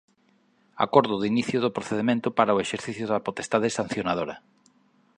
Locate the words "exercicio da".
2.65-3.23